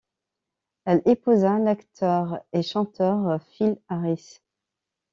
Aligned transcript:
Elle 0.85 1.03
épousa 1.05 1.59
l'acteur 1.59 2.39
et 2.53 2.63
chanteur 2.63 3.39
Phil 3.51 3.77
Harris. 3.87 4.41